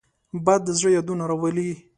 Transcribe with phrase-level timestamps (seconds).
[0.45, 1.69] باد د زړه یادونه راولي